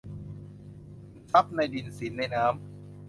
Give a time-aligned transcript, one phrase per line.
[1.31, 2.53] ทรัพย์ในดิน สินในน้ำ